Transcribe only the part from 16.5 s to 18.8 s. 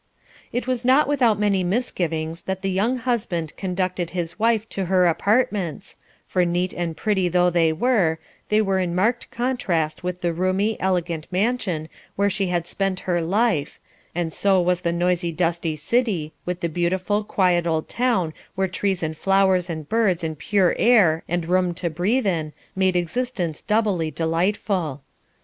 the beautiful, quiet old town where